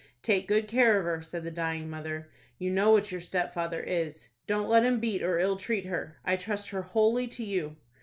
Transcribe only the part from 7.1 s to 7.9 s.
to you."